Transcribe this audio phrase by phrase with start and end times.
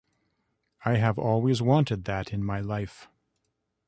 [0.83, 3.07] I have always wanted that in my life.